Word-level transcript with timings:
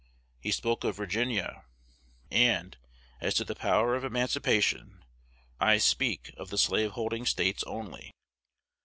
He 0.39 0.49
spoke 0.49 0.83
of 0.83 0.95
Virginia; 0.95 1.65
and, 2.31 2.75
as 3.19 3.35
to 3.35 3.43
the 3.45 3.53
power 3.53 3.93
of 3.93 4.03
emancipation, 4.03 5.05
I 5.59 5.77
speak 5.77 6.33
of 6.37 6.49
the 6.49 6.57
slaveholding 6.57 7.27
States 7.27 7.63
only. 7.67 8.09